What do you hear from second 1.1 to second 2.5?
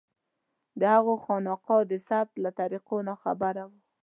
خالقان د ثبت له